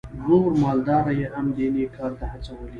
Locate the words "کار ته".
1.97-2.25